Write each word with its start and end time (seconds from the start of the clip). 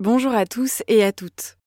Bonjour 0.00 0.32
à 0.32 0.46
tous 0.46 0.82
et 0.88 1.04
à 1.04 1.12
toutes. 1.12 1.58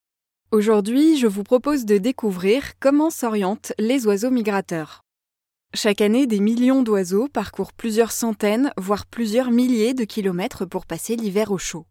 Aujourd'hui, 0.49 1.19
je 1.19 1.27
vous 1.27 1.43
propose 1.43 1.85
de 1.85 1.99
découvrir 1.99 2.79
comment 2.79 3.11
s'orientent 3.11 3.73
les 3.77 4.07
oiseaux 4.07 4.31
migrateurs. 4.31 5.03
Chaque 5.75 6.01
année, 6.01 6.25
des 6.25 6.39
millions 6.39 6.81
d'oiseaux 6.81 7.27
parcourent 7.27 7.73
plusieurs 7.73 8.11
centaines, 8.11 8.73
voire 8.75 9.05
plusieurs 9.05 9.51
milliers 9.51 9.93
de 9.93 10.03
kilomètres 10.03 10.65
pour 10.65 10.87
passer 10.87 11.15
l'hiver 11.15 11.51
au 11.51 11.59
chaud. 11.59 11.85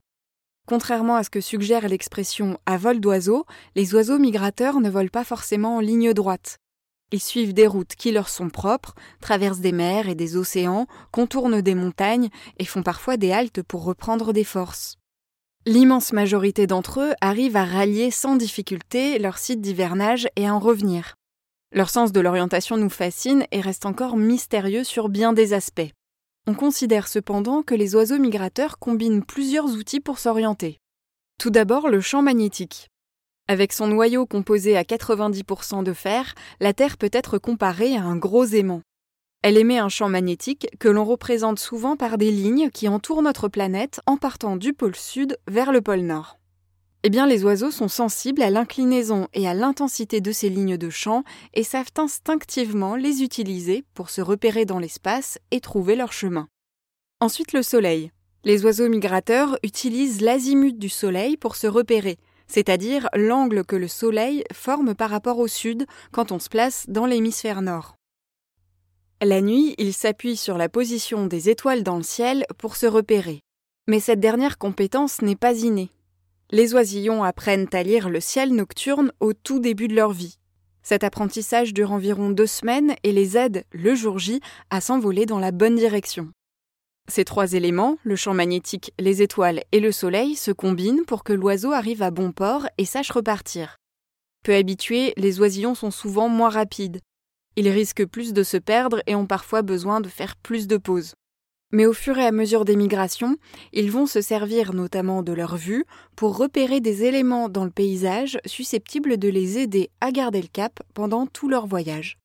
Contrairement 0.67 1.15
à 1.15 1.23
ce 1.23 1.31
que 1.31 1.41
suggère 1.41 1.89
l'expression 1.89 2.59
à 2.67 2.77
vol 2.77 2.99
d'oiseau, 2.99 3.47
les 3.77 3.95
oiseaux 3.95 4.19
migrateurs 4.19 4.81
ne 4.81 4.91
volent 4.91 5.11
pas 5.13 5.23
forcément 5.23 5.77
en 5.77 5.81
ligne 5.81 6.13
droite. 6.13 6.59
Ils 7.13 7.23
suivent 7.23 7.55
des 7.55 7.69
routes 7.69 7.95
qui 7.95 8.11
leur 8.11 8.29
sont 8.29 8.51
propres, 8.51 8.97
traversent 9.21 9.61
des 9.61 9.71
mers 9.71 10.09
et 10.09 10.17
des 10.17 10.37
océans, 10.37 10.89
contournent 11.13 11.61
des 11.61 11.77
montagnes 11.77 12.31
et 12.59 12.65
font 12.65 12.83
parfois 12.83 13.17
des 13.17 13.31
haltes 13.31 13.63
pour 13.63 13.85
reprendre 13.85 14.33
des 14.33 14.43
forces. 14.43 14.97
L'immense 15.65 16.13
majorité 16.13 16.67
d'entre 16.67 17.01
eux 17.01 17.13
arrivent 17.21 17.57
à 17.57 17.65
rallier 17.65 18.11
sans 18.11 18.35
difficulté 18.35 19.21
leur 19.21 19.39
site 19.39 19.61
d'hivernage 19.61 20.27
et 20.35 20.49
à 20.49 20.55
en 20.55 20.59
revenir. 20.59 21.15
Leur 21.73 21.89
sens 21.89 22.11
de 22.11 22.19
l'orientation 22.19 22.77
nous 22.77 22.91
fascine 22.91 23.47
et 23.53 23.61
reste 23.61 23.87
encore 23.87 24.17
mystérieux 24.17 24.83
sur 24.83 25.09
bien 25.09 25.33
des 25.33 25.53
aspects. 25.53 25.93
On 26.49 26.55
considère 26.55 27.07
cependant 27.07 27.63
que 27.63 27.77
les 27.77 27.95
oiseaux 27.95 28.19
migrateurs 28.19 28.81
combinent 28.81 29.25
plusieurs 29.25 29.71
outils 29.77 30.01
pour 30.01 30.19
s'orienter. 30.19 30.79
Tout 31.39 31.51
d'abord 31.51 31.89
le 31.89 32.01
champ 32.01 32.23
magnétique. 32.23 32.89
Avec 33.47 33.73
son 33.73 33.87
noyau 33.87 34.27
composé 34.27 34.77
à 34.77 34.83
90% 34.83 35.85
de 35.85 35.93
fer, 35.93 36.35
la 36.59 36.73
Terre 36.73 36.97
peut 36.97 37.11
être 37.13 37.39
comparée 37.39 37.97
à 37.97 38.03
un 38.03 38.17
gros 38.17 38.47
aimant. 38.47 38.83
Elle 39.43 39.59
émet 39.59 39.79
un 39.79 39.89
champ 39.89 40.09
magnétique 40.09 40.69
que 40.79 40.89
l'on 40.89 41.05
représente 41.05 41.59
souvent 41.59 41.97
par 41.97 42.17
des 42.17 42.31
lignes 42.31 42.71
qui 42.71 42.87
entourent 42.87 43.23
notre 43.23 43.49
planète 43.49 44.01
en 44.07 44.17
partant 44.17 44.57
du 44.57 44.73
pôle 44.73 44.95
sud 44.95 45.37
vers 45.49 45.73
le 45.73 45.81
pôle 45.81 46.03
nord. 46.03 46.39
Eh 47.03 47.11
bien, 47.11 47.27
les 47.27 47.43
oiseaux 47.43 47.73
sont 47.73 47.89
sensibles 47.89 48.43
à 48.43 48.51
l'inclinaison 48.51 49.27
et 49.35 49.49
à 49.49 49.55
l'intensité 49.55 50.21
de 50.21 50.31
ces 50.31 50.49
lignes 50.49 50.77
de 50.77 50.91
champ 50.91 51.25
et 51.55 51.65
savent 51.65 51.91
instinctivement 51.99 52.95
les 52.95 53.25
utiliser 53.25 53.85
pour 53.95 54.11
se 54.11 54.21
repérer 54.21 54.65
dans 54.65 54.79
l'espace 54.79 55.39
et 55.51 55.59
trouver 55.59 55.97
leur 55.97 56.13
chemin. 56.13 56.47
Ensuite, 57.21 57.53
le 57.53 57.65
soleil. 57.65 58.13
Les 58.45 58.65
oiseaux 58.65 58.89
migrateurs 58.89 59.59
utilisent 59.65 60.21
l'azimut 60.21 60.79
du 60.79 60.89
soleil 60.89 61.37
pour 61.37 61.57
se 61.57 61.67
repérer, 61.67 62.19
c'est-à-dire 62.47 63.09
l'angle 63.15 63.65
que 63.65 63.77
le 63.77 63.89
soleil 63.89 64.45
forme 64.53 64.95
par 64.95 65.11
rapport 65.11 65.41
au 65.41 65.49
sud 65.49 65.87
quand 66.13 66.31
on 66.31 66.39
se 66.39 66.49
place 66.49 66.85
dans 66.89 67.07
l'hémisphère 67.07 67.63
nord. 67.63 67.97
La 69.25 69.41
nuit, 69.41 69.77
ils 69.79 69.93
s'appuient 69.93 70.37
sur 70.37 70.59
la 70.59 70.69
position 70.69 71.29
des 71.29 71.49
étoiles 71.49 71.85
dans 71.85 71.97
le 71.97 72.03
ciel 72.03 72.45
pour 72.59 72.75
se 72.75 72.87
repérer. 72.87 73.41
Mais 73.87 74.01
cette 74.01 74.19
dernière 74.19 74.59
compétence 74.59 75.23
n'est 75.23 75.37
pas 75.37 75.55
innée. 75.55 75.91
Les 76.51 76.75
oisillons 76.75 77.23
apprennent 77.23 77.69
à 77.73 77.85
lire 77.85 78.09
le 78.09 78.19
ciel 78.19 78.53
nocturne 78.53 79.13
au 79.21 79.33
tout 79.33 79.61
début 79.61 79.87
de 79.87 79.95
leur 79.95 80.11
vie. 80.11 80.39
Cet 80.83 81.05
apprentissage 81.05 81.73
dure 81.73 81.93
environ 81.93 82.31
deux 82.31 82.49
semaines 82.49 82.97
et 83.05 83.13
les 83.13 83.37
aide, 83.37 83.65
le 83.71 83.95
jour 83.95 84.19
J, 84.19 84.41
à 84.71 84.81
s'envoler 84.81 85.25
dans 85.25 85.39
la 85.39 85.53
bonne 85.53 85.77
direction. 85.77 86.33
Ces 87.09 87.25
trois 87.25 87.53
éléments, 87.53 87.99
le 88.03 88.17
champ 88.17 88.35
magnétique, 88.35 88.93
les 88.99 89.23
étoiles 89.23 89.63
et 89.71 89.79
le 89.79 89.93
soleil, 89.93 90.35
se 90.35 90.51
combinent 90.51 91.05
pour 91.07 91.23
que 91.23 91.33
l'oiseau 91.33 91.71
arrive 91.71 92.03
à 92.03 92.11
bon 92.11 92.33
port 92.33 92.67
et 92.77 92.85
sache 92.85 93.13
repartir. 93.13 93.77
Peu 94.43 94.53
habitués, 94.57 95.13
les 95.17 95.41
oisillons 95.41 95.77
sont 95.77 95.93
souvent 95.93 96.29
moins 96.29 96.51
rapides. 96.51 96.99
Ils 97.57 97.69
risquent 97.69 98.07
plus 98.07 98.33
de 98.33 98.43
se 98.43 98.57
perdre 98.57 99.03
et 99.07 99.15
ont 99.15 99.27
parfois 99.27 99.63
besoin 99.63 100.01
de 100.01 100.09
faire 100.09 100.37
plus 100.37 100.67
de 100.67 100.77
pauses. 100.77 101.15
Mais 101.73 101.87
au 101.87 101.95
fur 101.95 102.19
et 102.19 102.27
à 102.27 102.33
mesure 102.33 102.65
des 102.65 102.77
migrations, 102.77 103.37
ils 103.73 103.91
vont 103.91 104.07
se 104.07 104.21
servir 104.21 104.75
notamment 104.75 105.23
de 105.23 105.33
leur 105.33 105.57
vue 105.57 105.87
pour 106.17 106.37
repérer 106.37 106.81
des 106.81 107.05
éléments 107.05 107.49
dans 107.49 107.65
le 107.65 107.71
paysage 107.71 108.39
susceptibles 108.45 109.17
de 109.17 109.29
les 109.29 109.59
aider 109.59 109.91
à 110.01 110.13
garder 110.13 110.43
le 110.43 110.49
cap 110.49 110.81
pendant 110.93 111.27
tout 111.27 111.49
leur 111.49 111.67
voyage. 111.67 112.19